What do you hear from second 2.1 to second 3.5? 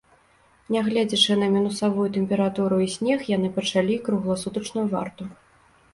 тэмпературу і снег, яны